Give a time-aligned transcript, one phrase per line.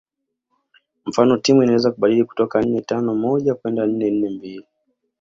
[1.05, 4.65] Mfano timu inaweza kubadili kutoka nne tano moja kwenda nne nne mbili